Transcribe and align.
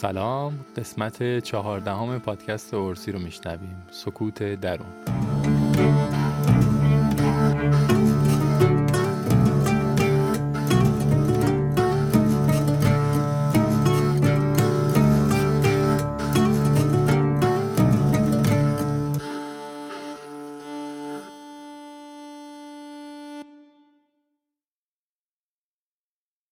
سلام 0.00 0.64
قسمت 0.76 1.38
چهاردهم 1.38 2.18
پادکست 2.18 2.74
اورسی 2.74 3.12
رو 3.12 3.18
میشنویم. 3.18 3.82
سکوت 3.90 4.42
درون. 4.42 4.86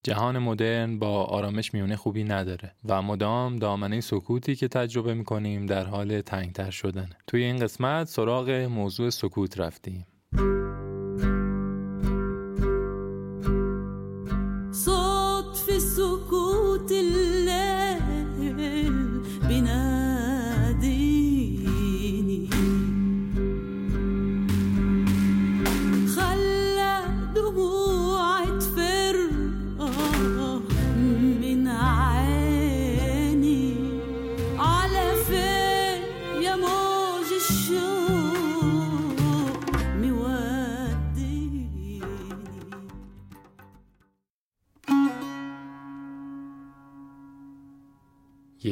جهان 0.09 0.39
مدرن 0.39 0.99
با 0.99 1.25
آرامش 1.25 1.75
میونه 1.75 1.97
خوبی 1.97 2.25
نداره 2.25 2.75
و 2.85 3.03
مدام 3.03 3.57
دامنه 3.57 4.01
سکوتی 4.01 4.57
که 4.57 4.69
تجربه 4.69 5.15
می‌کنیم 5.15 5.67
در 5.67 5.85
حال 5.85 6.21
تنگتر 6.21 6.71
شدن. 6.71 7.11
توی 7.27 7.43
این 7.43 7.57
قسمت 7.57 8.09
سراغ 8.09 8.51
موضوع 8.51 9.11
سکوت 9.11 9.61
رفتیم. 9.61 10.07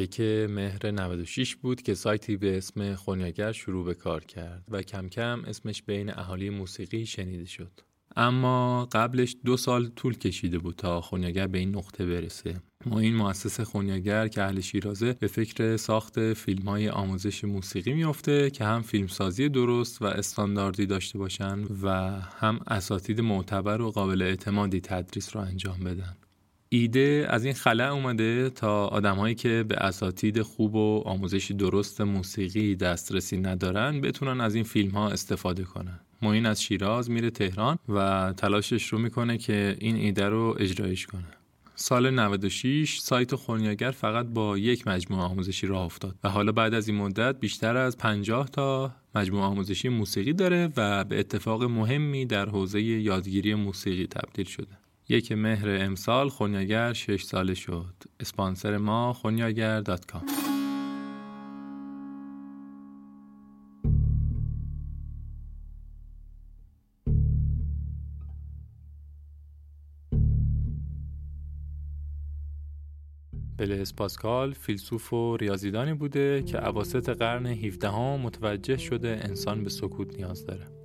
یک 0.07 0.21
مهر 0.49 0.91
96 0.91 1.55
بود 1.55 1.81
که 1.81 1.93
سایتی 1.93 2.37
به 2.37 2.57
اسم 2.57 2.95
خونیاگر 2.95 3.51
شروع 3.51 3.85
به 3.85 3.93
کار 3.93 4.23
کرد 4.23 4.63
و 4.69 4.81
کم 4.81 5.09
کم 5.09 5.43
اسمش 5.47 5.83
بین 5.83 6.09
اهالی 6.09 6.49
موسیقی 6.49 7.05
شنیده 7.05 7.45
شد. 7.45 7.71
اما 8.15 8.85
قبلش 8.91 9.35
دو 9.45 9.57
سال 9.57 9.87
طول 9.87 10.17
کشیده 10.17 10.59
بود 10.59 10.75
تا 10.75 11.01
خونیاگر 11.01 11.47
به 11.47 11.57
این 11.57 11.75
نقطه 11.75 12.05
برسه. 12.05 12.61
ما 12.85 12.99
این 12.99 13.15
مؤسس 13.15 13.59
خونیاگر 13.59 14.27
که 14.27 14.43
اهل 14.43 14.59
شیرازه 14.59 15.13
به 15.13 15.27
فکر 15.27 15.77
ساخت 15.77 16.33
فیلم 16.33 16.69
های 16.69 16.89
آموزش 16.89 17.43
موسیقی 17.43 17.93
میفته 17.93 18.49
که 18.49 18.65
هم 18.65 18.81
فیلمسازی 18.81 19.49
درست 19.49 20.01
و 20.01 20.05
استانداردی 20.05 20.85
داشته 20.85 21.19
باشن 21.19 21.59
و 21.83 21.89
هم 22.19 22.59
اساتید 22.67 23.21
معتبر 23.21 23.81
و 23.81 23.91
قابل 23.91 24.21
اعتمادی 24.21 24.81
تدریس 24.81 25.35
رو 25.35 25.41
انجام 25.41 25.79
بدن. 25.79 26.17
ایده 26.69 27.27
از 27.29 27.45
این 27.45 27.53
خلع 27.53 27.83
اومده 27.83 28.49
تا 28.49 28.87
آدمهایی 28.87 29.35
که 29.35 29.65
به 29.67 29.75
اساتید 29.75 30.41
خوب 30.41 30.75
و 30.75 31.03
آموزشی 31.05 31.53
درست 31.53 32.01
موسیقی 32.01 32.75
دسترسی 32.75 33.37
ندارن 33.37 34.01
بتونن 34.01 34.41
از 34.41 34.55
این 34.55 34.63
فیلم 34.63 34.91
ها 34.91 35.09
استفاده 35.09 35.63
کنن. 35.63 35.99
معین 36.21 36.45
از 36.45 36.63
شیراز 36.63 37.11
میره 37.11 37.29
تهران 37.29 37.77
و 37.89 38.33
تلاشش 38.37 38.87
رو 38.87 38.99
می‌کنه 38.99 39.37
که 39.37 39.77
این 39.79 39.95
ایده 39.95 40.29
رو 40.29 40.55
اجرایش 40.59 41.07
کنه. 41.07 41.27
سال 41.75 42.09
96 42.09 42.99
سایت 42.99 43.35
خونیاگر 43.35 43.91
فقط 43.91 44.25
با 44.25 44.57
یک 44.57 44.87
مجموعه 44.87 45.23
آموزشی 45.23 45.67
راه 45.67 45.85
افتاد 45.85 46.15
و 46.23 46.29
حالا 46.29 46.51
بعد 46.51 46.73
از 46.73 46.87
این 46.87 46.97
مدت 46.97 47.39
بیشتر 47.39 47.77
از 47.77 47.97
50 47.97 48.49
تا 48.49 48.91
مجموعه 49.15 49.43
آموزشی 49.43 49.89
موسیقی 49.89 50.33
داره 50.33 50.69
و 50.77 51.03
به 51.03 51.19
اتفاق 51.19 51.63
مهمی 51.63 52.25
در 52.25 52.49
حوزه 52.49 52.81
یادگیری 52.81 53.55
موسیقی 53.55 54.07
تبدیل 54.07 54.45
شده. 54.45 54.86
یک 55.09 55.31
مهر 55.31 55.69
امسال 55.69 56.29
خونیاگر 56.29 56.93
6 56.93 57.23
ساله 57.23 57.53
شد. 57.53 57.93
اسپانسر 58.19 58.77
ما 58.77 59.13
خونیاگر 59.13 59.81
dot 59.81 60.05
com. 60.05 60.25
بلز 73.57 73.95
پاسکال 73.95 74.53
فیلسوف 74.53 75.13
و 75.13 75.37
ریاضیدانی 75.37 75.93
بوده 75.93 76.43
که 76.43 76.67
اواسط 76.67 77.09
قرن 77.09 77.45
17 77.45 77.89
هم 77.89 78.19
متوجه 78.19 78.77
شده 78.77 79.19
انسان 79.23 79.63
به 79.63 79.69
سکوت 79.69 80.15
نیاز 80.15 80.45
داره. 80.45 80.76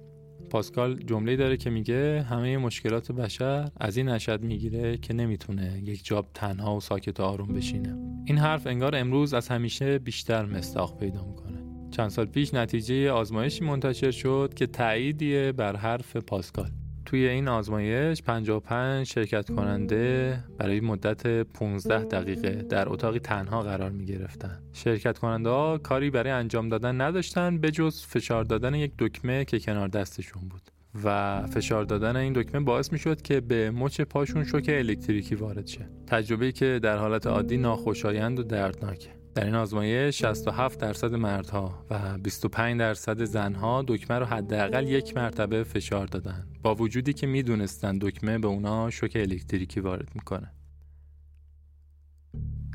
پاسکال 0.52 0.94
جمله 1.06 1.36
داره 1.36 1.56
که 1.56 1.70
میگه 1.70 2.22
همه 2.22 2.58
مشکلات 2.58 3.12
بشر 3.12 3.70
از 3.76 3.96
این 3.96 4.08
نشأت 4.08 4.42
می‌گیره 4.42 4.96
که 4.96 5.14
نمی‌تونه 5.14 5.82
یک 5.84 6.04
جا 6.04 6.26
تنها 6.34 6.76
و 6.76 6.80
ساکت 6.80 7.20
و 7.20 7.22
آروم 7.22 7.48
بشینه. 7.54 7.96
این 8.24 8.38
حرف 8.38 8.66
انگار 8.66 8.96
امروز 8.96 9.34
از 9.34 9.48
همیشه 9.48 9.98
بیشتر 9.98 10.46
مستاق 10.46 10.98
پیدا 10.98 11.24
می‌کنه. 11.24 11.58
چند 11.90 12.10
سال 12.10 12.26
پیش 12.26 12.54
نتیجه 12.54 13.10
آزمایشی 13.10 13.64
منتشر 13.64 14.10
شد 14.10 14.52
که 14.56 14.66
تاییدیه 14.66 15.52
بر 15.52 15.76
حرف 15.76 16.16
پاسکال. 16.16 16.70
توی 17.12 17.28
این 17.28 17.48
آزمایش 17.48 18.22
55 18.22 19.06
شرکت 19.06 19.50
کننده 19.50 20.38
برای 20.58 20.80
مدت 20.80 21.42
15 21.42 22.04
دقیقه 22.04 22.50
در 22.50 22.88
اتاقی 22.88 23.18
تنها 23.18 23.62
قرار 23.62 23.90
می 23.90 24.04
گرفتن. 24.04 24.62
شرکت 24.72 25.18
کننده 25.18 25.48
ها 25.50 25.78
کاری 25.78 26.10
برای 26.10 26.30
انجام 26.30 26.68
دادن 26.68 27.00
نداشتن 27.00 27.58
به 27.58 27.70
جز 27.70 28.02
فشار 28.02 28.44
دادن 28.44 28.74
یک 28.74 28.92
دکمه 28.98 29.44
که 29.44 29.58
کنار 29.60 29.88
دستشون 29.88 30.42
بود. 30.48 30.62
و 31.04 31.46
فشار 31.46 31.84
دادن 31.84 32.16
این 32.16 32.32
دکمه 32.32 32.60
باعث 32.60 32.92
می 32.92 32.98
شد 32.98 33.22
که 33.22 33.40
به 33.40 33.70
مچ 33.70 34.00
پاشون 34.00 34.44
شوک 34.44 34.66
الکتریکی 34.68 35.34
وارد 35.34 35.66
شه. 35.66 35.88
تجربه 36.06 36.52
که 36.52 36.80
در 36.82 36.96
حالت 36.96 37.26
عادی 37.26 37.56
ناخوشایند 37.56 38.38
و 38.38 38.42
دردناکه. 38.42 39.21
در 39.34 39.44
این 39.44 39.54
آزمایش 39.54 40.22
67 40.22 40.78
درصد 40.78 41.14
مردها 41.14 41.86
و 41.90 42.18
25 42.18 42.78
درصد 42.78 43.24
زنها 43.24 43.84
دکمه 43.88 44.18
رو 44.18 44.24
حداقل 44.24 44.88
یک 44.88 45.16
مرتبه 45.16 45.64
فشار 45.64 46.06
دادن. 46.06 46.46
با 46.62 46.74
وجودی 46.74 47.12
که 47.12 47.26
می‌دونستن 47.26 47.98
دکمه 47.98 48.38
به 48.38 48.46
اونا 48.46 48.90
شوک 48.90 49.12
الکتریکی 49.16 49.80
وارد 49.80 50.08
می‌کنه. 50.14 50.52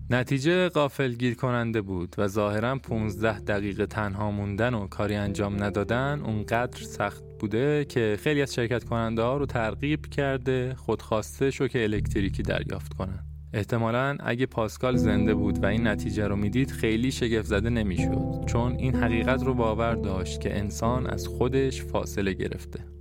نتیجه 0.10 0.70
قافل 0.70 1.14
گیر 1.14 1.36
کننده 1.36 1.82
بود 1.82 2.16
و 2.18 2.28
ظاهرا 2.28 2.76
15 2.76 3.40
دقیقه 3.40 3.86
تنها 3.86 4.32
موندن 4.32 4.74
و 4.74 4.88
کاری 4.88 5.16
انجام 5.16 5.64
ندادن 5.64 6.22
اونقدر 6.26 6.84
سخت 6.84 7.24
بوده 7.40 7.86
که 7.86 8.18
خیلی 8.20 8.42
از 8.42 8.54
شرکت 8.54 8.84
کننده 8.84 9.22
ها 9.22 9.38
رو 9.38 9.46
ترغیب 9.46 10.06
کرده 10.06 10.76
خودخواسته 10.76 11.52
شوک 11.52 11.72
الکتریکی 11.76 12.44
دریافت 12.44 12.94
کنن. 12.94 13.37
احتمالا 13.58 14.18
اگه 14.20 14.46
پاسکال 14.46 14.96
زنده 14.96 15.34
بود 15.34 15.64
و 15.64 15.66
این 15.66 15.88
نتیجه 15.88 16.28
رو 16.28 16.36
می‌دید 16.36 16.72
خیلی 16.72 17.12
شگفت 17.12 17.48
زده 17.48 17.70
نمی‌شد 17.70 18.46
چون 18.46 18.72
این 18.72 18.96
حقیقت 18.96 19.44
رو 19.44 19.54
باور 19.54 19.96
داشت 19.96 20.42
که 20.42 20.58
انسان 20.58 21.08
از 21.08 21.28
خودش 21.28 21.84
فاصله 21.84 22.34
گرفته. 22.34 22.97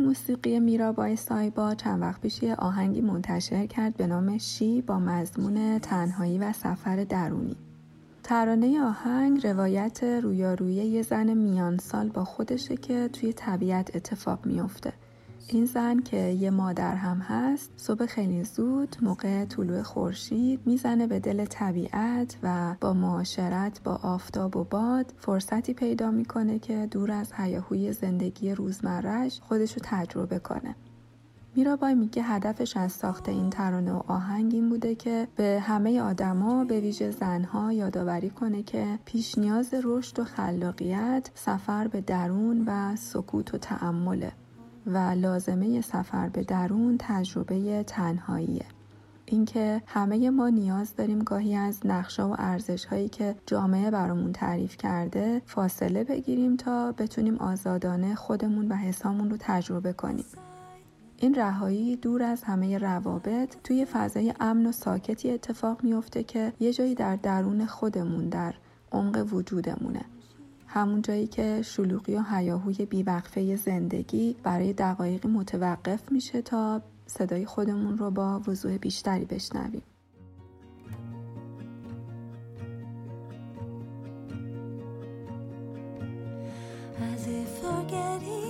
موسیقی 0.00 0.60
میرابای 0.60 1.16
سایبا 1.16 1.74
چند 1.74 2.02
وقت 2.02 2.20
پیش 2.20 2.42
یه 2.42 2.54
آهنگی 2.54 3.00
منتشر 3.00 3.66
کرد 3.66 3.96
به 3.96 4.06
نام 4.06 4.38
شی 4.38 4.82
با 4.82 4.98
مضمون 4.98 5.78
تنهایی 5.78 6.38
و 6.38 6.52
سفر 6.52 7.04
درونی. 7.04 7.56
ترانه 8.22 8.80
آهنگ 8.80 9.46
روایت 9.46 10.04
رویارویی 10.04 10.76
یه 10.76 11.02
زن 11.02 11.34
میان 11.34 11.78
سال 11.78 12.08
با 12.08 12.24
خودشه 12.24 12.76
که 12.76 13.08
توی 13.12 13.32
طبیعت 13.32 13.96
اتفاق 13.96 14.46
میافته. 14.46 14.92
این 15.52 15.64
زن 15.64 16.00
که 16.00 16.16
یه 16.16 16.50
مادر 16.50 16.94
هم 16.94 17.18
هست 17.18 17.70
صبح 17.76 18.06
خیلی 18.06 18.44
زود 18.44 18.96
موقع 19.02 19.44
طلوع 19.44 19.82
خورشید 19.82 20.60
می‌زنه 20.66 21.06
به 21.06 21.20
دل 21.20 21.44
طبیعت 21.44 22.36
و 22.42 22.74
با 22.80 22.92
معاشرت 22.92 23.82
با 23.82 24.00
آفتاب 24.02 24.56
و 24.56 24.64
باد 24.64 25.14
فرصتی 25.18 25.74
پیدا 25.74 26.10
می‌کنه 26.10 26.58
که 26.58 26.88
دور 26.90 27.10
از 27.10 27.32
هیاهوی 27.32 27.92
زندگی 27.92 28.54
روزمرهش 28.54 29.40
خودشو 29.40 29.80
تجربه 29.84 30.38
کنه. 30.38 30.74
میرابای 31.56 31.94
میگه 31.94 32.22
هدفش 32.22 32.76
از 32.76 32.92
ساخت 32.92 33.28
این 33.28 33.50
ترانه 33.50 33.92
و 33.92 34.02
آهنگ 34.06 34.54
این 34.54 34.68
بوده 34.68 34.94
که 34.94 35.28
به 35.36 35.60
همه 35.62 36.00
آدما 36.00 36.64
به 36.64 36.80
ویژه 36.80 37.10
زنها 37.10 37.72
یادآوری 37.72 38.30
کنه 38.30 38.62
که 38.62 38.98
پیش 39.04 39.38
نیاز 39.38 39.74
رشد 39.82 40.18
و 40.18 40.24
خلاقیت 40.24 41.30
سفر 41.34 41.88
به 41.88 42.00
درون 42.00 42.64
و 42.66 42.96
سکوت 42.96 43.54
و 43.54 43.58
تأمله. 43.58 44.32
و 44.86 44.98
لازمه 44.98 45.80
سفر 45.80 46.28
به 46.28 46.42
درون 46.42 46.96
تجربه 46.98 47.82
تنهاییه. 47.82 48.64
اینکه 49.26 49.82
همه 49.86 50.30
ما 50.30 50.48
نیاز 50.48 50.96
داریم 50.96 51.18
گاهی 51.18 51.54
از 51.54 51.80
نقشه 51.84 52.22
و 52.22 52.36
ارزش 52.38 52.84
هایی 52.84 53.08
که 53.08 53.34
جامعه 53.46 53.90
برامون 53.90 54.32
تعریف 54.32 54.76
کرده 54.76 55.42
فاصله 55.46 56.04
بگیریم 56.04 56.56
تا 56.56 56.92
بتونیم 56.92 57.36
آزادانه 57.36 58.14
خودمون 58.14 58.68
و 58.68 58.74
حسامون 58.74 59.30
رو 59.30 59.36
تجربه 59.40 59.92
کنیم. 59.92 60.24
این 61.16 61.34
رهایی 61.34 61.96
دور 61.96 62.22
از 62.22 62.44
همه 62.44 62.78
روابط 62.78 63.56
توی 63.64 63.84
فضای 63.84 64.34
امن 64.40 64.66
و 64.66 64.72
ساکتی 64.72 65.30
اتفاق 65.30 65.84
میفته 65.84 66.22
که 66.22 66.52
یه 66.60 66.72
جایی 66.72 66.94
در 66.94 67.16
درون 67.16 67.66
خودمون 67.66 68.28
در 68.28 68.54
عمق 68.92 69.32
وجودمونه. 69.32 70.04
همون 70.72 71.02
جایی 71.02 71.26
که 71.26 71.62
شلوغی 71.62 72.14
و 72.14 72.22
هیاهوی 72.30 72.86
بیوقفه 72.86 73.56
زندگی 73.56 74.36
برای 74.42 74.72
دقایقی 74.72 75.28
متوقف 75.28 76.12
میشه 76.12 76.42
تا 76.42 76.82
صدای 77.06 77.46
خودمون 77.46 77.98
رو 77.98 78.10
با 78.10 78.40
وضوح 78.46 78.76
بیشتری 78.76 79.24
بشنویم. 79.24 79.82
As 87.00 87.26
if 87.26 87.48
forgetting 87.62 88.49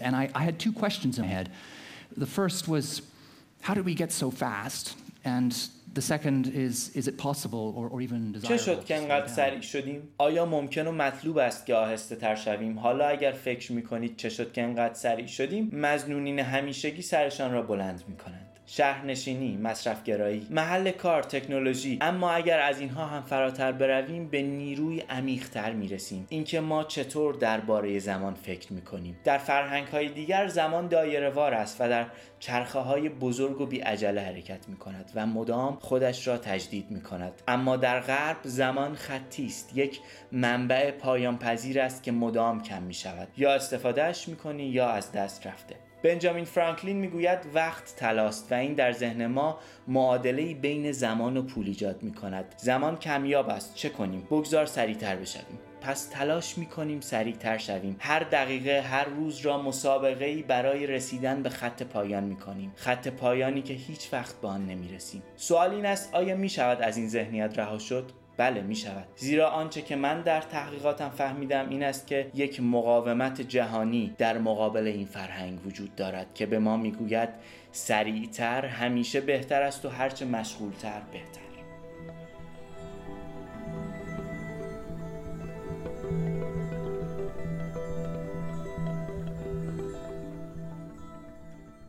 And 0.00 0.16
I, 0.16 0.30
I 0.34 0.42
had 0.42 0.58
two 0.58 0.72
questions 0.72 1.18
in 1.18 1.24
my 1.24 1.30
head. 1.30 1.50
The 2.16 2.26
first 2.26 2.68
was, 2.68 3.02
how 3.60 3.74
did 3.74 3.84
we 3.84 3.94
get 3.94 4.12
so 4.12 4.30
fast? 4.30 4.96
And 5.24 5.56
the 5.94 6.02
second 6.02 6.48
is, 6.48 6.90
is 6.96 7.06
it 7.06 7.16
possible 7.18 7.74
or, 7.76 7.88
or 7.88 8.00
even 8.00 8.32
چه 8.32 8.40
desirable? 8.40 8.58
شد 8.58 8.84
که 8.84 8.94
to 8.94 8.98
slow 8.98 9.02
انقدر 9.02 9.26
down? 9.26 9.30
سریع 9.30 9.60
شدیم؟ 9.60 10.08
آیا 10.18 10.46
ممکن 10.46 10.86
و 10.86 10.92
مطلوب 10.92 11.38
است 11.38 11.66
که 11.66 11.74
آهسته 11.74 12.16
تر 12.16 12.34
شویم؟ 12.34 12.78
حالا 12.78 13.08
اگر 13.08 13.32
فکر 13.32 13.72
میکنید 13.72 14.16
چه 14.16 14.28
شد 14.28 14.52
که 14.52 14.62
انقدر 14.62 14.94
سریع 14.94 15.26
شدیم؟ 15.26 15.70
مزنونین 15.72 16.38
همیشگی 16.38 17.02
سرشان 17.02 17.52
را 17.52 17.62
بلند 17.62 18.04
میکنند. 18.08 18.45
شهرنشینی، 18.69 19.57
مصرفگرایی، 19.57 20.47
محل 20.49 20.91
کار، 20.91 21.23
تکنولوژی. 21.23 21.97
اما 22.01 22.31
اگر 22.31 22.59
از 22.59 22.79
اینها 22.79 23.05
هم 23.05 23.21
فراتر 23.21 23.71
برویم 23.71 24.27
به 24.27 24.41
نیروی 24.41 24.99
عمیقتر 24.99 25.71
می‌رسیم. 25.71 26.25
اینکه 26.29 26.59
ما 26.59 26.83
چطور 26.83 27.33
درباره 27.33 27.99
زمان 27.99 28.33
فکر 28.33 28.73
می‌کنیم. 28.73 29.19
در 29.23 29.37
فرهنگ 29.37 29.87
های 29.87 30.09
دیگر 30.09 30.47
زمان 30.47 30.87
دایره 30.87 31.29
وار 31.29 31.53
است 31.53 31.81
و 31.81 31.89
در 31.89 32.05
چرخه 32.39 32.79
های 32.79 33.09
بزرگ 33.09 33.61
و 33.61 33.65
بی 33.65 33.79
عجله 33.79 34.21
حرکت 34.21 34.69
می 34.69 34.77
کند 34.77 35.11
و 35.15 35.25
مدام 35.25 35.77
خودش 35.81 36.27
را 36.27 36.37
تجدید 36.37 36.91
می 36.91 37.01
کند 37.01 37.41
اما 37.47 37.77
در 37.77 37.99
غرب 37.99 38.37
زمان 38.43 38.95
خطی 38.95 39.45
است. 39.45 39.77
یک 39.77 39.99
منبع 40.31 40.91
پایان 40.91 41.37
پذیر 41.37 41.81
است 41.81 42.03
که 42.03 42.11
مدام 42.11 42.63
کم 42.63 42.83
می 42.83 42.93
شود 42.93 43.27
یا 43.37 43.53
استفادهش 43.53 44.27
می 44.27 44.35
کنی 44.35 44.63
یا 44.63 44.89
از 44.89 45.11
دست 45.11 45.47
رفته. 45.47 45.86
بنجامین 46.03 46.45
فرانکلین 46.45 46.97
می‌گوید 46.97 47.39
وقت 47.53 47.95
تلاست 47.95 48.51
و 48.51 48.55
این 48.55 48.73
در 48.73 48.91
ذهن 48.91 49.27
ما 49.27 49.59
معادله 49.87 50.53
بین 50.53 50.91
زمان 50.91 51.37
و 51.37 51.41
پول 51.41 51.67
ایجاد 51.67 52.03
می 52.03 52.13
کند 52.13 52.55
زمان 52.57 52.97
کمیاب 52.97 53.49
است 53.49 53.75
چه 53.75 53.89
کنیم؟ 53.89 54.21
بگذار 54.21 54.65
سریعتر 54.65 55.15
بشویم. 55.15 55.59
پس 55.81 56.05
تلاش 56.05 56.57
می 56.57 56.65
کنیم 56.65 57.01
سریعتر 57.01 57.57
شویم. 57.57 57.95
هر 57.99 58.19
دقیقه 58.19 58.81
هر 58.81 59.05
روز 59.05 59.39
را 59.39 59.61
مسابقه 59.61 60.43
برای 60.43 60.87
رسیدن 60.87 61.43
به 61.43 61.49
خط 61.49 61.83
پایان 61.83 62.23
می 62.23 62.35
کنیم 62.35 62.73
خط 62.75 63.07
پایانی 63.07 63.61
که 63.61 63.73
هیچ 63.73 64.13
وقت 64.13 64.41
به 64.41 64.47
آن 64.47 64.65
نمی 64.65 64.87
رسیم 64.87 65.23
سوال 65.35 65.71
این 65.71 65.85
است 65.85 66.15
آیا 66.15 66.35
می 66.35 66.49
شود 66.49 66.81
از 66.81 66.97
این 66.97 67.09
ذهنیت 67.09 67.59
رها 67.59 67.79
شد؟ 67.79 68.11
بله 68.37 68.61
می 68.61 68.75
شود 68.75 69.07
زیرا 69.15 69.49
آنچه 69.49 69.81
که 69.81 69.95
من 69.95 70.21
در 70.21 70.41
تحقیقاتم 70.41 71.09
فهمیدم 71.09 71.69
این 71.69 71.83
است 71.83 72.07
که 72.07 72.31
یک 72.33 72.61
مقاومت 72.61 73.41
جهانی 73.41 74.15
در 74.17 74.37
مقابل 74.37 74.87
این 74.87 75.05
فرهنگ 75.05 75.65
وجود 75.65 75.95
دارد 75.95 76.27
که 76.33 76.45
به 76.45 76.59
ما 76.59 76.77
می‌گوید 76.77 77.29
سریعتر 77.71 78.65
همیشه 78.65 79.21
بهتر 79.21 79.61
است 79.61 79.85
و 79.85 79.89
هرچه 79.89 80.25
مشغولتر 80.25 81.01
بهتر. 81.11 81.46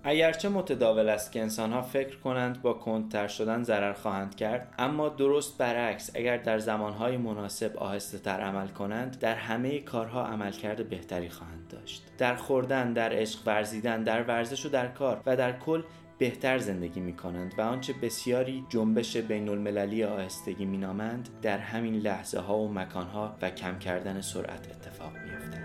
اگرچه 0.09 0.49
متداول 0.49 1.09
است 1.09 1.33
که 1.33 1.41
انسانها 1.41 1.83
فکر 1.83 2.17
کنند 2.17 2.63
با 2.63 2.73
کندتر 2.73 3.29
شدن 3.29 3.63
ضرر 3.63 3.93
خواهند 3.93 4.35
کرد 4.35 4.75
اما 4.79 5.09
درست 5.09 5.59
برعکس 5.59 6.11
اگر 6.15 6.37
در 6.37 6.59
زمانهای 6.59 7.17
مناسب 7.17 7.77
آهسته 7.77 8.19
تر 8.19 8.41
عمل 8.41 8.69
کنند 8.69 9.19
در 9.19 9.35
همه 9.35 9.81
کارها 9.81 10.27
عملکرد 10.27 10.89
بهتری 10.89 11.29
خواهند 11.29 11.69
داشت 11.69 12.03
در 12.19 12.37
خوردن 12.37 12.93
در 12.93 13.13
عشق 13.13 13.41
ورزیدن 13.47 14.03
در 14.03 14.23
ورزش 14.23 14.67
و 14.67 14.69
در 14.69 14.89
کار 14.89 15.21
و 15.27 15.37
در 15.37 15.59
کل 15.59 15.83
بهتر 16.19 16.59
زندگی 16.59 17.01
می 17.01 17.17
کنند 17.17 17.55
و 17.59 17.63
آنچه 17.63 17.93
بسیاری 17.93 18.65
جنبش 18.69 19.17
بین 19.17 19.49
المللی 19.49 20.05
آهستگی 20.05 20.65
می 20.65 20.79
نامند 20.79 21.29
در 21.43 21.59
همین 21.59 21.95
لحظه 21.95 22.41
ها 22.41 22.59
و 22.59 22.73
مکان 22.73 23.07
ها 23.07 23.37
و 23.43 23.51
کم 23.51 23.79
کردن 23.79 24.21
سرعت 24.21 24.71
اتفاق 24.71 25.13
می 25.13 25.31
افتند. 25.31 25.58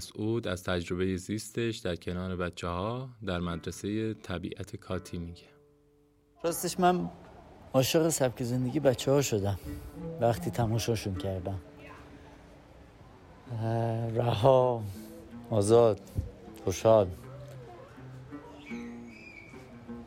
مسعود 0.00 0.48
از 0.48 0.64
تجربه 0.64 1.16
زیستش 1.16 1.76
در 1.76 1.96
کنار 1.96 2.36
بچه 2.36 2.68
ها 2.68 3.08
در 3.26 3.40
مدرسه 3.40 4.14
طبیعت 4.14 4.76
کاتی 4.76 5.18
میگه. 5.18 5.42
راستش 6.44 6.80
من 6.80 7.10
عاشق 7.72 8.08
سبک 8.08 8.42
زندگی 8.42 8.80
بچه 8.80 9.10
ها 9.10 9.22
شدم. 9.22 9.58
وقتی 10.20 10.50
تماشاشون 10.50 11.14
کردم. 11.14 11.60
رها 14.14 14.82
آزاد 15.50 16.00
خوشحال. 16.64 17.06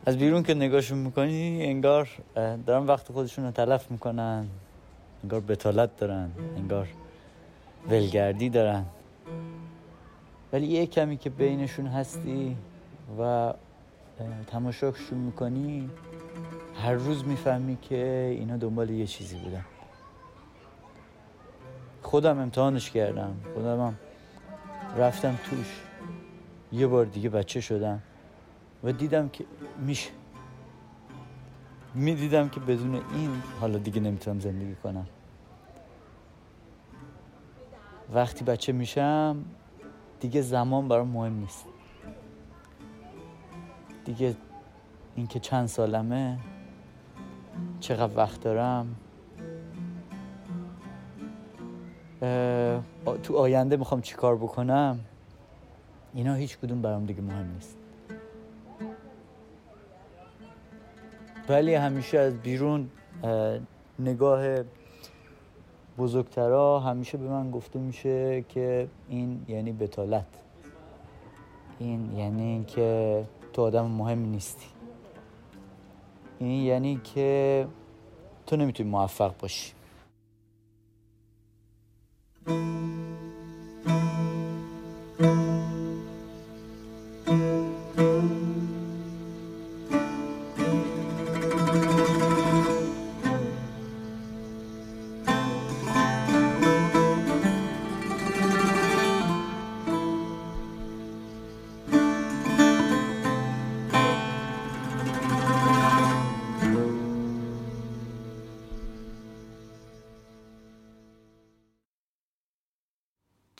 از 0.06 0.18
بیرون 0.18 0.42
که 0.42 0.54
نگاهشون 0.54 0.98
می‌کنی 0.98 1.62
انگار 1.62 2.08
دارن 2.34 2.86
وقت 2.86 3.12
خودشون 3.12 3.44
رو 3.44 3.50
تلف 3.50 3.90
می‌کنن. 3.90 4.46
انگار 5.22 5.40
بتالت 5.40 5.96
دارن. 5.96 6.30
انگار 6.56 6.88
ولگردی 7.88 8.48
دارن. 8.48 8.84
ولی 10.54 10.66
یه 10.66 10.86
کمی 10.86 11.16
که 11.16 11.30
بینشون 11.30 11.86
هستی 11.86 12.56
و 13.20 13.52
تماشاشون 14.46 15.18
می‌کنی 15.18 15.90
هر 16.82 16.92
روز 16.92 17.24
می‌فهمی 17.24 17.78
که 17.82 18.28
اینا 18.38 18.56
دنبال 18.56 18.90
یه 18.90 19.06
چیزی 19.06 19.36
بودن. 19.36 19.64
خودم 22.02 22.38
امتحانش 22.38 22.90
کردم. 22.90 23.36
خودم 23.54 23.80
هم 23.80 23.96
رفتم 24.96 25.38
توش. 25.50 25.80
یه 26.72 26.86
بار 26.86 27.04
دیگه 27.04 27.28
بچه 27.28 27.60
شدم 27.60 28.02
و 28.84 28.92
دیدم 28.92 29.28
که 29.28 29.44
میشه. 29.78 30.10
می‌دیدم 31.94 32.48
که 32.48 32.60
بدون 32.60 32.94
این 32.94 33.30
حالا 33.60 33.78
دیگه 33.78 34.00
نمی‌تونم 34.00 34.40
زندگی 34.40 34.74
کنم. 34.74 35.06
وقتی 38.12 38.44
بچه 38.44 38.72
میشم 38.72 39.44
دیگه 40.20 40.40
زمان 40.40 40.88
برام 40.88 41.08
مهم 41.08 41.32
نیست. 41.32 41.64
دیگه 44.04 44.36
اینکه 45.14 45.40
چند 45.40 45.66
سالمه 45.66 46.38
چقدر 47.80 48.16
وقت 48.16 48.40
دارم. 48.40 48.96
تو 53.22 53.36
آینده 53.36 53.76
می‌خوام 53.76 54.00
چی 54.00 54.14
کار 54.14 54.36
بکنم؟ 54.36 55.00
اینا 56.14 56.34
هیچ 56.34 56.58
کدوم 56.58 56.82
برام 56.82 57.06
دیگه 57.06 57.22
مهم 57.22 57.50
نیست. 57.54 57.76
ولی 61.48 61.74
همیشه 61.74 62.18
از 62.18 62.36
بیرون 62.36 62.90
اه، 63.22 63.58
نگاه 63.98 64.62
بزرگترا 65.98 66.80
همیشه 66.80 67.18
به 67.18 67.28
من 67.28 67.50
گفته 67.50 67.78
میشه 67.78 68.44
که 68.48 68.88
این 69.08 69.44
یعنی 69.48 69.72
بتالت. 69.72 70.26
این 71.78 72.18
یعنی 72.18 72.42
اینکه 72.42 73.24
تو 73.52 73.62
آدم 73.62 73.86
مهمی 73.86 74.28
نیستی. 74.28 74.66
این 76.38 76.62
یعنی 76.62 77.00
که 77.04 77.66
تو 78.46 78.56
نمی‌تونی 78.56 78.90
موفق 78.90 79.34
باشی. 79.38 79.72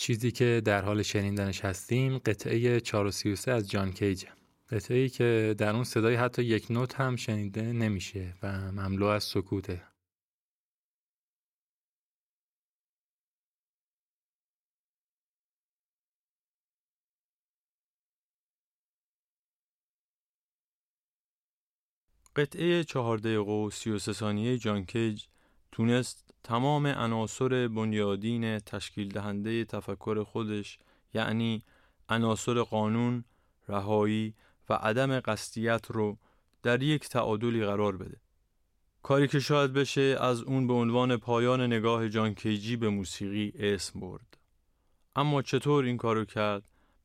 چیزی 0.05 0.31
که 0.31 0.63
در 0.65 0.83
حال 0.83 1.03
شنیدنش 1.03 1.65
هستیم 1.65 2.19
قطعه 2.19 2.81
4 2.81 3.07
و 3.07 3.11
33 3.11 3.53
از 3.53 3.71
جان 3.71 3.93
کیجه. 3.93 4.29
قطعه 4.71 4.99
ای 4.99 5.09
که 5.09 5.55
در 5.59 5.75
اون 5.75 5.85
صدای 5.85 6.15
حتی 6.15 6.43
یک 6.43 6.71
نوت 6.71 6.95
هم 6.95 7.17
شنیده 7.17 7.63
نمیشه 7.63 8.35
و 8.43 8.73
مملو 8.73 9.07
از 9.07 9.25
سکوته. 9.25 9.83
قطعه 22.37 22.85
چهار 22.85 23.19
دقیقه 23.19 23.53
و 23.53 23.71
سی 23.71 23.91
و 23.91 23.99
سه 23.99 24.13
ثانیه 24.13 24.59
جان 24.59 24.85
کیج 24.85 25.25
تونست 25.75 26.35
تمام 26.45 26.87
عناصر 26.87 27.69
بنیادین 27.69 28.59
تشکیل 28.59 29.09
دهنده 29.09 29.65
تفکر 29.65 30.23
خودش 30.23 30.79
یعنی 31.15 31.63
عناصر 32.09 32.63
قانون، 32.63 33.25
رهایی 33.69 34.35
و 34.69 34.75
عدم 34.75 35.21
قصدیت 35.21 35.87
رو 35.91 36.19
در 36.63 36.83
یک 36.83 37.09
تعادلی 37.09 37.65
قرار 37.65 37.97
بده. 37.97 38.21
کاری 39.03 39.29
که 39.29 39.41
شاید 39.41 39.73
بشه 39.73 40.17
از 40.21 40.43
اون 40.43 40.67
به 40.67 40.73
عنوان 40.73 41.17
پایان 41.17 41.63
نگاه 41.63 42.09
جان 42.09 42.35
کیجی 42.35 42.77
به 42.77 42.89
موسیقی 42.89 43.53
اسم 43.55 44.01
برد. 44.01 44.39
اما 45.17 45.43
چطور 45.43 45.85
این 45.85 45.97
کارو 45.97 46.25
کرد؟ 46.25 46.63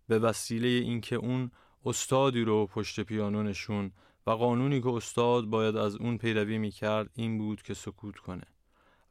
به 0.08 0.20
وسیله 0.20 0.68
اینکه 0.68 1.16
اون 1.16 1.52
استادی 1.86 2.44
رو 2.44 2.68
پشت 2.68 3.00
پیانو 3.00 3.44
نشون 3.44 3.92
و 4.28 4.32
قانونی 4.32 4.82
که 4.82 4.90
استاد 4.90 5.46
باید 5.46 5.76
از 5.76 5.96
اون 5.96 6.18
پیروی 6.18 6.58
می‌کرد 6.58 7.10
این 7.14 7.38
بود 7.38 7.62
که 7.62 7.74
سکوت 7.74 8.16
کنه 8.16 8.44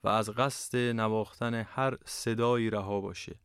از 0.09 0.31
قصد 0.31 0.77
نواختن 0.77 1.55
هر 1.55 1.97
صدایی 2.05 2.71
رها 2.71 3.01
باشه 3.01 3.41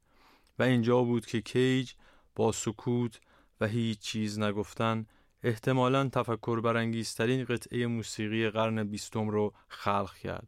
و 0.60 0.64
اینجا 0.64 1.04
بود 1.04 1.26
که 1.26 1.42
کیج 1.42 1.92
با 2.36 2.52
سکوت 2.52 3.20
و 3.62 3.68
هیچ 3.68 4.00
چیز 4.00 4.40
نگفتن 4.40 5.06
احتمالاً 5.44 6.10
تفکر 6.10 6.62
برانگیزترین 6.62 7.46
قطعه 7.46 7.88
موسیقی 7.88 8.50
قرن 8.50 8.84
بیستم 8.84 9.30
رو 9.30 9.54
خلق 9.68 10.16
کرد 10.16 10.48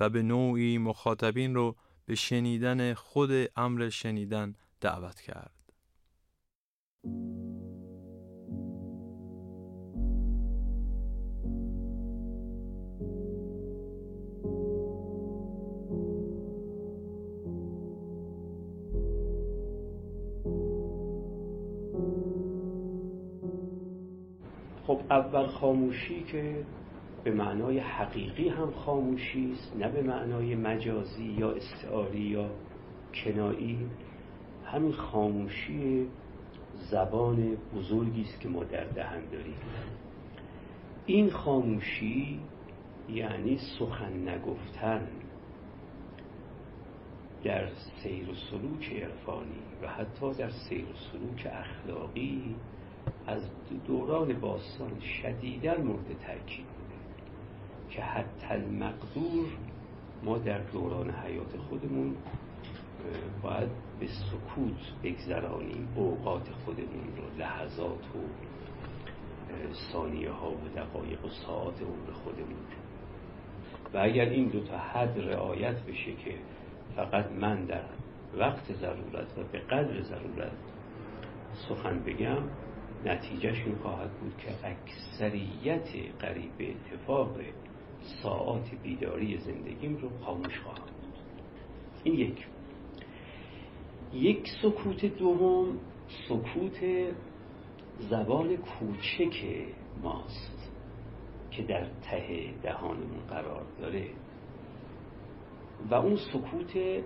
و 0.00 0.10
به 0.10 0.22
نوعی 0.22 0.78
مخاطبین 0.78 1.54
رو 1.54 1.76
به 2.06 2.14
شنیدن 2.14 2.94
خود 2.94 3.30
امر 3.56 3.88
شنیدن 3.88 4.54
دعوت 4.80 5.20
کرد. 5.20 5.55
اول 25.10 25.46
خاموشی 25.46 26.22
که 26.24 26.64
به 27.24 27.30
معنای 27.30 27.78
حقیقی 27.78 28.48
هم 28.48 28.70
خاموشی 28.70 29.52
است 29.52 29.76
نه 29.76 29.88
به 29.88 30.02
معنای 30.02 30.54
مجازی 30.54 31.24
یا 31.24 31.50
استعاری 31.50 32.20
یا 32.20 32.50
کنایی. 33.14 33.78
همین 34.64 34.92
خاموشی 34.92 36.06
زبان 36.90 37.56
بزرگی 37.74 38.22
است 38.22 38.40
که 38.40 38.48
ما 38.48 38.64
در 38.64 38.84
دهن 38.84 39.24
داریم. 39.32 39.54
این 41.06 41.30
خاموشی 41.30 42.40
یعنی 43.08 43.58
سخن 43.78 44.28
نگفتن 44.28 45.08
در 47.44 47.68
سیر 48.02 48.30
و 48.30 48.34
سلوک 48.34 49.02
عرفانی 49.02 49.62
و 49.82 49.88
حتی 49.88 50.34
در 50.38 50.50
سیر 50.50 50.84
و 50.84 50.94
سلوک 51.12 51.52
اخلاقی 51.52 52.56
از 53.26 53.42
دوران 53.86 54.40
باستان 54.40 55.00
شدیدا 55.00 55.78
مورد 55.78 56.06
تاکید 56.06 56.66
بوده. 56.66 56.96
که 57.90 58.02
حتی 58.02 58.46
المقدور 58.50 59.46
ما 60.24 60.38
در 60.38 60.58
دوران 60.58 61.10
حیات 61.10 61.56
خودمون 61.56 62.16
باید 63.42 63.68
به 64.00 64.06
سکوت 64.06 65.02
بگذرانیم 65.02 65.88
اوقات 65.96 66.48
خودمون 66.64 67.16
رو 67.16 67.38
لحظات 67.38 68.04
و 68.16 68.18
ثانیه 69.92 70.30
ها 70.30 70.50
و 70.50 70.68
دقایق 70.76 71.24
و 71.24 71.28
ساعات 71.28 71.82
عمر 71.82 72.12
خودمون. 72.12 72.66
و 73.94 73.98
اگر 73.98 74.24
این 74.24 74.48
دو 74.48 74.60
تا 74.60 74.78
حد 74.78 75.18
رعایت 75.18 75.82
بشه 75.82 76.12
که 76.12 76.34
فقط 76.96 77.32
من 77.32 77.64
در 77.64 77.84
وقت 78.36 78.72
ضرورت 78.72 79.38
و 79.38 79.42
به 79.52 79.58
قدر 79.58 80.00
ضرورت 80.00 80.52
سخن 81.68 81.98
بگم 81.98 82.42
نتیجهش 83.06 83.62
این 83.66 83.74
خواهد 83.74 84.10
بود 84.10 84.36
که 84.38 84.68
اکثریت 84.68 85.88
قریب 86.18 86.52
اتفاق 86.60 87.36
ساعات 88.22 88.70
بیداری 88.82 89.38
زندگیم 89.38 89.96
رو 89.96 90.10
خاموش 90.20 90.60
خواهم 90.60 90.84
بود. 90.84 91.14
این 92.04 92.14
یک. 92.14 92.46
یک 94.12 94.48
سکوت 94.62 95.04
دوم 95.04 95.78
سکوت 96.28 97.10
زبان 97.98 98.56
کوچک 98.56 99.44
ماست 100.02 100.72
که 101.50 101.62
در 101.62 101.84
ته 101.84 102.54
دهانمون 102.62 103.26
قرار 103.28 103.66
داره. 103.80 104.10
و 105.90 105.94
اون 105.94 106.16
سکوت 106.16 107.02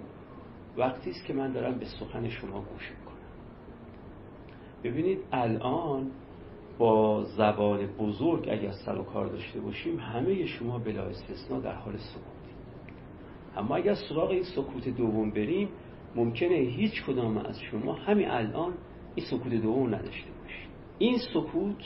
وقتی 0.77 1.11
است 1.11 1.25
که 1.25 1.33
من 1.33 1.53
دارم 1.53 1.79
به 1.79 1.85
سخن 1.85 2.29
شما 2.29 2.61
گوش 2.61 2.93
ببینید 4.85 5.19
الان 5.33 6.11
با 6.79 7.25
زبان 7.25 7.87
بزرگ 7.87 8.49
اگر 8.49 8.73
سر 8.87 8.99
و 8.99 9.03
کار 9.03 9.27
داشته 9.27 9.61
باشیم 9.61 9.99
همه 9.99 10.47
شما 10.47 10.79
بلا 10.79 11.03
استثنا 11.03 11.61
در 11.61 11.75
حال 11.75 11.97
سکوت 11.97 12.41
اما 13.57 13.77
اگر 13.77 13.95
سراغ 13.95 14.31
این 14.31 14.43
سکوت 14.43 14.89
دوم 14.89 15.31
بریم 15.31 15.69
ممکنه 16.17 16.55
هیچ 16.55 17.05
کدام 17.05 17.39
از 17.39 17.61
شما 17.61 17.93
همین 17.93 18.29
الان 18.31 18.73
این 19.15 19.27
سکوت 19.27 19.53
دوم 19.53 19.95
نداشته 19.95 20.31
باشید. 20.43 20.71
این 20.99 21.19
سکوت 21.35 21.85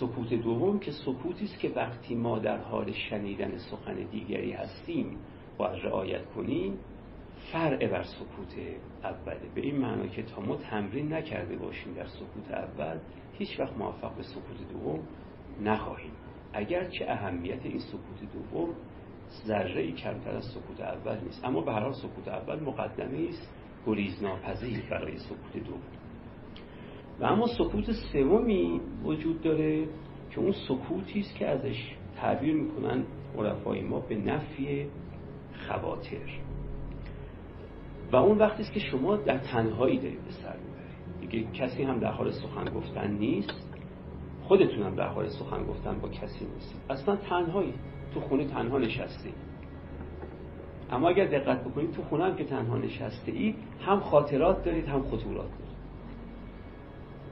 سکوت 0.00 0.34
دوم 0.34 0.78
که 0.78 0.90
سکوتی 0.92 1.44
است 1.44 1.58
که 1.58 1.72
وقتی 1.76 2.14
ما 2.14 2.38
در 2.38 2.58
حال 2.58 2.92
شنیدن 2.92 3.58
سخن 3.58 3.94
دیگری 3.94 4.52
هستیم 4.52 5.16
باید 5.58 5.84
رعایت 5.84 6.26
کنیم. 6.26 6.78
فرع 7.52 7.88
بر 7.88 8.02
سکوت 8.02 8.54
اوله. 9.04 9.48
به 9.54 9.60
این 9.60 9.76
معنا 9.76 10.06
که 10.06 10.22
تا 10.22 10.42
ما 10.42 10.56
تمرین 10.56 11.12
نکرده 11.12 11.56
باشیم 11.56 11.94
در 11.94 12.06
سکوت 12.06 12.50
اول 12.50 12.98
هیچ 13.32 13.60
وقت 13.60 13.76
موفق 13.76 14.16
به 14.16 14.22
سکوت 14.22 14.72
دوم 14.72 15.00
نخواهیم. 15.62 16.12
اگرچه 16.52 17.06
اهمیت 17.08 17.66
این 17.66 17.78
سکوت 17.78 18.32
دوم 18.32 18.74
ذره 19.46 19.80
ای 19.80 19.92
کمتر 19.92 20.30
از 20.30 20.44
سکوت 20.44 20.80
اول 20.80 21.20
نیست. 21.20 21.44
اما 21.44 21.60
به 21.60 21.72
هر 21.72 21.80
حال 21.80 21.92
سکوت 21.92 22.28
اول 22.28 22.60
مقدمه 22.60 23.28
است 23.28 23.54
گریزناپذیر 23.86 24.80
برای 24.90 25.18
سکوت 25.18 25.64
دوم. 25.64 25.82
و 27.20 27.24
اما 27.24 27.46
سکوت 27.46 27.92
سومی 28.12 28.80
وجود 29.04 29.40
داره 29.40 29.86
که 30.30 30.40
اون 30.40 30.52
سکوتی 30.68 31.20
است 31.20 31.36
که 31.36 31.48
ازش 31.48 31.94
تعبیر 32.16 32.54
می‌کنن 32.54 33.04
عرفای 33.38 33.82
ما 33.82 34.00
به 34.00 34.14
نفی 34.14 34.86
خواتر. 35.68 36.53
و 38.14 38.16
اون 38.16 38.38
وقتی 38.38 38.62
است 38.62 38.72
که 38.72 38.80
شما 38.80 39.16
در 39.16 39.38
تنهایی 39.38 39.98
دارید 39.98 40.24
به 40.24 40.30
سر 40.30 40.56
می‌برید. 40.56 41.30
دیگه 41.30 41.50
کسی 41.52 41.82
هم 41.82 41.98
در 41.98 42.10
حال 42.10 42.30
سخن 42.30 42.64
گفتن 42.64 43.10
نیست. 43.10 43.74
خودتون 44.42 44.82
هم 44.82 44.94
در 44.94 45.08
حال 45.08 45.28
سخن 45.28 45.64
گفتن 45.64 45.98
با 46.00 46.08
کسی 46.08 46.44
نیست 46.54 46.74
اصلا 46.90 47.16
تنهایی 47.16 47.74
تو 48.14 48.20
خونه 48.20 48.44
تنها 48.44 48.78
نشسته 48.78 49.30
اما 50.90 51.08
اگر 51.08 51.24
دقت 51.24 51.64
بکنید 51.64 51.92
تو 51.92 52.02
خونه 52.02 52.24
هم 52.24 52.36
که 52.36 52.44
تنها 52.44 52.78
نشسته 52.78 53.32
ای 53.32 53.54
هم 53.80 54.00
خاطرات 54.00 54.64
دارید 54.64 54.86
هم 54.86 55.02
خطورات 55.02 55.50
دارید. 55.50 55.74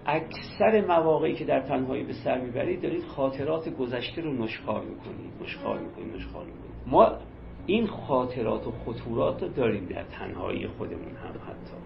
اکثر 0.07 0.87
مواقعی 0.87 1.35
که 1.35 1.45
در 1.45 1.61
تنهایی 1.61 2.05
به 2.05 2.13
سر 2.13 2.41
می‌برید 2.41 2.83
دارید 2.83 3.05
خاطرات 3.05 3.69
گذشته 3.69 4.23
رو 4.23 4.33
نشخار 4.33 4.85
می‌کنید. 4.85 5.33
نشخار 5.43 5.79
می‌کنید 5.79 6.15
نشخار 6.15 6.45
می‌کنید. 6.45 6.73
ما 6.87 7.19
این 7.67 7.87
خاطرات 7.87 8.67
و 8.67 8.71
خطورات 8.71 9.43
رو 9.43 9.49
داریم 9.49 9.87
در 9.87 10.05
تنهایی 10.05 10.69
خودمون 10.69 11.17
هم 11.17 11.35
حتی. 11.47 11.77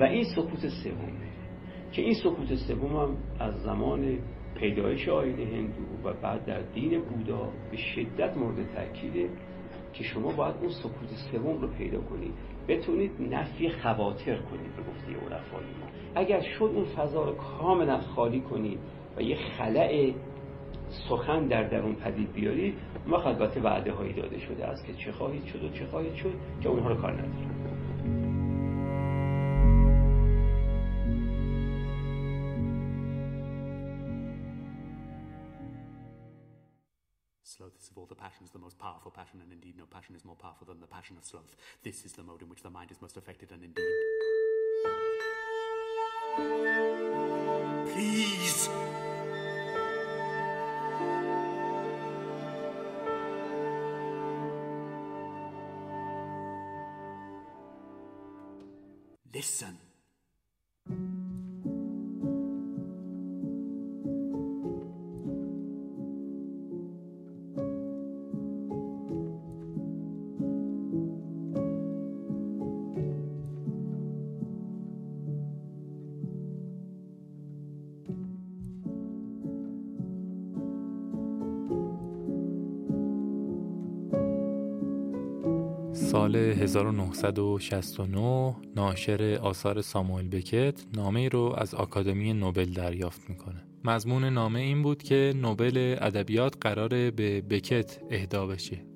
و 0.00 0.04
این 0.04 0.24
سکوت 0.24 0.68
سومه 0.68 1.24
که 1.92 2.02
این 2.02 2.14
سکوت 2.14 2.54
سوم 2.54 2.96
هم 2.96 3.16
از 3.40 3.62
زمان 3.62 4.18
پیدایش 4.54 5.08
آین 5.08 5.38
هندو 5.38 6.08
و 6.08 6.12
بعد 6.22 6.44
در 6.44 6.60
دین 6.60 7.00
بودا 7.00 7.48
به 7.70 7.76
شدت 7.76 8.36
مورد 8.36 8.74
تاکیده 8.74 9.28
که 9.92 10.04
شما 10.04 10.32
باید 10.32 10.54
اون 10.56 10.68
سکوت 10.68 11.08
سوم 11.32 11.60
رو 11.60 11.68
پیدا 11.68 12.00
کنید. 12.00 12.34
بتونید 12.68 13.10
نفی 13.20 13.68
خواتر 13.70 14.36
کنید 14.36 14.76
به 14.76 14.82
گفته 14.82 15.34
عرفای 15.34 15.64
ما. 15.64 15.86
اگر 16.14 16.40
شد 16.40 16.70
اون 16.74 16.84
فضا 16.84 17.24
رو 17.24 17.32
کاملا 17.32 18.00
خالی 18.00 18.40
کنید 18.40 18.78
و 19.16 19.22
یه 19.22 19.36
خلع 19.36 20.12
سخن 21.08 21.46
در 21.46 21.62
درون 21.62 21.94
پدید 21.94 22.32
بیارید 22.32 22.74
ما 23.06 23.22
البته 23.22 23.60
وعده 23.60 23.92
هایی 23.92 24.12
داده 24.12 24.38
شده 24.38 24.66
است 24.66 24.86
که 24.86 24.94
چه 24.94 25.12
خواهید 25.12 25.46
شد 25.46 25.64
و 25.64 25.68
چه 25.68 25.86
خواهید 25.86 26.14
شد 26.14 26.34
که 26.60 26.68
اونها 26.68 26.88
رو 26.88 26.94
کار 26.94 27.12
نداریم 27.12 27.54
Sloth 37.54 37.90
of 37.90 37.98
all 37.98 38.06
the 38.06 38.16
passions 38.16 38.50
the 38.50 38.58
most 38.58 38.78
powerful 38.80 39.12
passion, 39.12 39.40
and 39.40 39.52
indeed 39.52 39.76
no 39.78 39.86
passion 39.86 40.16
is 40.16 40.24
more 40.24 40.34
powerful 40.34 40.66
than 40.66 40.80
the 40.80 40.88
passion 40.96 41.16
of 41.16 41.24
sloth. 41.24 41.54
This 41.84 42.04
is 42.04 42.12
the 42.12 42.24
mode 42.24 42.42
in 42.42 42.48
which 42.48 42.62
the 42.62 42.70
mind 42.70 42.90
is 42.90 43.00
most 43.00 43.16
affected, 43.16 43.52
and 43.52 43.62
indeed. 43.62 43.84
Please! 47.92 48.68
Listen. 59.34 59.93
سال 86.14 86.36
1969 86.36 88.56
ناشر 88.76 89.38
آثار 89.42 89.80
ساموئل 89.80 90.28
بکت 90.28 90.84
نامه 90.96 91.20
ای 91.20 91.28
رو 91.28 91.54
از 91.58 91.74
آکادمی 91.74 92.32
نوبل 92.32 92.64
دریافت 92.64 93.30
می‌کنه. 93.30 93.64
مضمون 93.84 94.24
نامه 94.24 94.60
این 94.60 94.82
بود 94.82 95.02
که 95.02 95.32
نوبل 95.36 95.96
ادبیات 96.00 96.56
قراره 96.60 97.10
به 97.10 97.40
بکت 97.40 98.00
اهدا 98.10 98.46
بشه. 98.46 98.86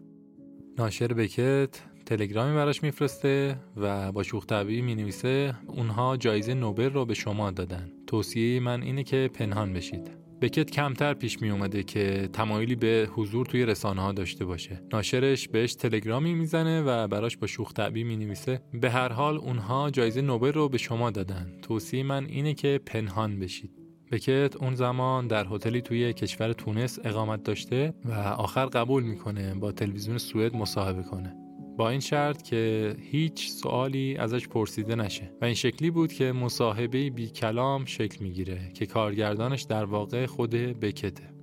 ناشر 0.79 1.13
بکت 1.13 1.83
تلگرامی 2.07 2.55
براش 2.55 2.83
میفرسته 2.83 3.57
و 3.77 4.13
با 4.13 4.23
شوخ 4.23 4.47
طبعی 4.47 4.83
می 4.83 4.95
نویسه 4.95 5.55
اونها 5.67 6.17
جایزه 6.17 6.55
نوبل 6.55 6.91
رو 6.91 7.05
به 7.05 7.15
شما 7.15 7.51
دادن. 7.51 7.93
توصیه 8.07 8.61
من 8.61 8.83
اینه 8.83 9.03
که 9.03 9.31
پنهان 9.35 9.73
بشید. 9.73 10.28
بکت 10.41 10.71
کمتر 10.71 11.15
پیش 11.15 11.43
می 11.43 11.51
اومده 11.51 11.83
که 11.83 12.29
تمایلی 12.33 12.75
به 12.77 13.09
حضور 13.13 13.47
توی 13.47 13.67
رسانه 13.67 14.01
ها 14.03 14.13
داشته 14.13 14.45
باشه. 14.45 14.83
ناشرش 14.93 15.49
بهش 15.49 15.75
تلگرامی 15.75 16.35
می‌زنه 16.35 16.83
و 16.83 17.09
براش 17.09 17.37
با 17.37 17.47
شوخ 17.47 17.73
طبعی 17.73 18.05
می 18.05 18.17
نویسه 18.17 18.63
به 18.81 18.91
هر 18.91 19.13
حال 19.13 19.37
اونها 19.37 19.91
جایزه 19.91 20.21
نوبل 20.21 20.53
رو 20.53 20.69
به 20.69 20.79
شما 20.79 21.11
دادن. 21.11 21.53
توصیه 21.63 22.03
من 22.03 22.25
اینه 22.25 22.55
که 22.55 22.81
پنهان 22.87 23.39
بشید. 23.39 23.71
بکت 24.13 24.57
اون 24.57 24.75
زمان 24.75 25.27
در 25.27 25.47
هتلی 25.51 25.81
توی 25.81 26.13
کشور 26.13 26.53
تونس 26.53 26.99
اقامت 27.05 27.43
داشته 27.43 27.95
و 28.05 28.13
آخر 28.13 28.67
قبول 28.67 29.03
می‌کنه 29.03 29.55
با 29.55 29.73
تلویزیون 29.73 30.19
سوئد 30.19 30.57
مصاحبه 30.57 31.03
کنه. 31.03 31.48
با 31.79 31.91
این 31.91 32.01
شرط 32.01 32.43
که 32.43 32.95
هیچ 33.01 33.51
سوالی 33.51 34.17
ازش 34.17 34.49
پرسیده 34.49 34.95
نشه. 34.95 35.31
و 35.41 35.45
این 35.45 35.55
شکلی 35.55 35.91
بود 35.91 36.13
که 36.13 36.33
مصاحبه 36.33 37.11
بی 37.11 37.29
کلام 37.29 37.85
شکل 37.85 38.25
می‌گیره 38.25 38.73
که 38.75 38.87
کارگردانش 38.87 39.63
در 39.63 39.85
واقع 39.85 40.27
خود 40.27 40.51
بکته. 40.51 41.35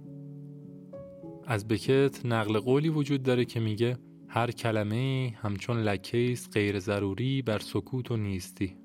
از 1.48 1.68
بکت 1.68 2.26
نقل 2.26 2.60
قولی 2.60 2.90
وجود 2.90 3.24
داره 3.24 3.46
که 3.46 3.60
میگه 3.60 3.98
هر 4.28 4.52
کلمه 4.52 5.34
همچون 5.42 5.78
لکیس 5.78 6.50
غیر 6.50 6.80
ضروری 6.80 7.42
بر 7.42 7.60
سکوت 7.60 8.12
و 8.12 8.18
نیستی. 8.18 8.78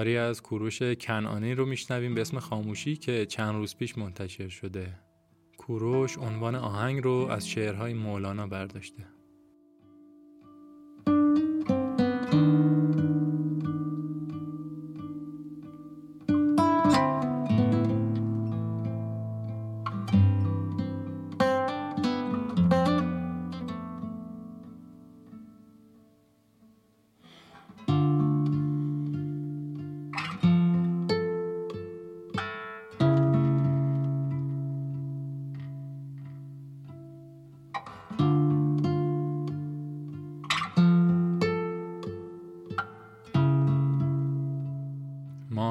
کاری 0.00 0.16
از 0.16 0.42
کوروش 0.42 0.82
کنعانی 0.82 1.54
رو 1.54 1.66
میشنویم 1.66 2.14
به 2.14 2.20
اسم 2.20 2.38
خاموشی 2.38 2.96
که 2.96 3.26
چند 3.26 3.54
روز 3.54 3.76
پیش 3.76 3.98
منتشر 3.98 4.48
شده. 4.48 4.98
کوروش 5.58 6.18
عنوان 6.18 6.54
آهنگ 6.54 7.04
رو 7.04 7.28
از 7.30 7.48
شعرهای 7.48 7.94
مولانا 7.94 8.46
برداشته. 8.46 9.19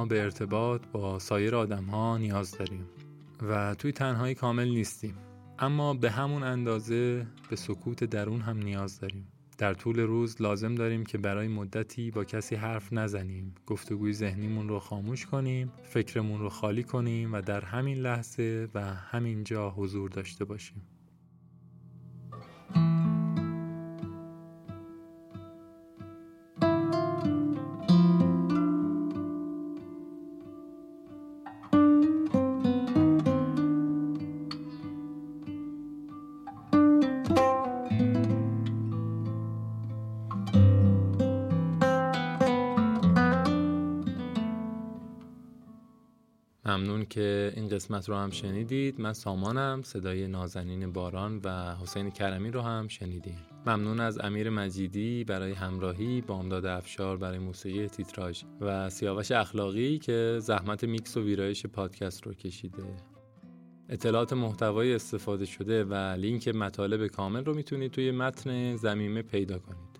به 0.09 0.21
ارتباط 0.21 0.81
با 0.91 1.19
سایر 1.19 1.55
آدم 1.55 1.83
ها 1.83 2.17
نیاز 2.17 2.57
داریم 2.57 2.85
و 3.49 3.75
توی 3.75 3.91
تنهایی 3.91 4.35
کامل 4.35 4.67
نیستیم. 4.67 5.15
اما 5.59 5.93
به 5.93 6.11
همون 6.11 6.43
اندازه 6.43 7.27
به 7.49 7.55
سکوت 7.55 8.03
درون 8.03 8.41
هم 8.41 8.57
نیاز 8.57 8.99
داریم. 8.99 9.27
در 9.57 9.73
طول 9.73 9.99
روز 9.99 10.41
لازم 10.41 10.75
داریم 10.75 11.05
که 11.05 11.17
برای 11.17 11.47
مدتی 11.47 12.11
با 12.11 12.23
کسی 12.23 12.55
حرف 12.55 12.93
نزنیم 12.93 13.55
گفتگوی 13.65 14.13
ذهنیمون 14.13 14.69
رو 14.69 14.79
خاموش 14.79 15.25
کنیم 15.25 15.71
فکرمون 15.83 16.39
رو 16.39 16.49
خالی 16.49 16.83
کنیم 16.83 17.33
و 17.33 17.41
در 17.41 17.65
همین 17.65 17.97
لحظه 17.97 18.67
و 18.73 18.93
همین 18.93 19.43
جا 19.43 19.69
حضور 19.69 20.09
داشته 20.09 20.45
باشیم. 20.45 20.81
که 47.09 47.53
این 47.55 47.67
قسمت 47.67 48.09
رو 48.09 48.15
هم 48.15 48.29
شنیدید. 48.29 49.01
من 49.01 49.13
سامانم 49.13 49.81
صدای 49.83 50.27
نازنین 50.27 50.93
باران 50.93 51.41
و 51.43 51.75
حسین 51.75 52.11
کرمی 52.11 52.51
رو 52.51 52.61
هم 52.61 52.87
شنیدیم 52.87 53.37
ممنون 53.65 53.99
از 53.99 54.19
امیر 54.19 54.49
مجیدی 54.49 55.23
برای 55.23 55.51
همراهی 55.51 56.21
بامداد 56.21 56.65
افشار 56.65 57.17
برای 57.17 57.39
موسیقی 57.39 57.87
تیتراژ 57.87 58.43
و 58.61 58.89
سیاوش 58.89 59.31
اخلاقی 59.31 59.97
که 59.97 60.39
زحمت 60.41 60.83
میکس 60.83 61.17
و 61.17 61.23
ویرایش 61.23 61.65
پادکست 61.65 62.27
رو 62.27 62.33
کشیده. 62.33 62.83
اطلاعات 63.89 64.33
محتوای 64.33 64.93
استفاده 64.93 65.45
شده 65.45 65.83
و 65.83 65.93
لینک 65.93 66.47
مطالب 66.47 67.07
کامل 67.07 67.45
رو 67.45 67.53
می‌تونید 67.53 67.91
توی 67.91 68.11
متن 68.11 68.75
ضمیمه 68.75 69.21
پیدا 69.21 69.59
کنید. 69.59 69.99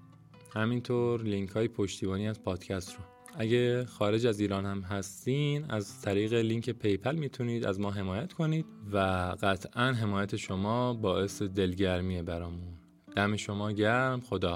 همینطور 0.56 1.22
لینک 1.22 1.50
های 1.50 1.68
پشتیبانی 1.68 2.28
از 2.28 2.44
پادکست 2.44 2.94
رو. 2.94 3.19
اگه 3.38 3.86
خارج 3.86 4.26
از 4.26 4.40
ایران 4.40 4.66
هم 4.66 4.82
هستین 4.82 5.66
از 5.70 6.02
طریق 6.02 6.34
لینک 6.34 6.70
PayPal 6.70 7.16
می‌تونید 7.16 7.66
از 7.66 7.80
ما 7.80 7.92
حمایت 7.92 8.34
کنید 8.34 8.66
و 8.92 8.98
قطعا 9.42 9.92
حمایت 9.94 10.36
شما 10.36 10.94
باعث 10.94 11.42
دلگرمیه 11.42 12.24
برامون. 12.24 12.74
دم 13.16 13.36
شما 13.36 13.72
گرم. 13.72 14.22
خدا 14.22 14.56